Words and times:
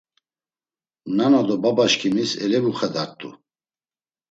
Nana 1.15 1.41
do 1.47 1.55
babaşǩimis 1.63 2.31
elevuxedart̆u. 2.43 3.29